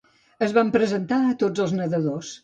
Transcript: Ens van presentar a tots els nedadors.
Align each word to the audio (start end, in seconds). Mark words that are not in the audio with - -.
Ens 0.45 0.53
van 0.55 0.71
presentar 0.75 1.19
a 1.25 1.35
tots 1.43 1.63
els 1.67 1.75
nedadors. 1.81 2.33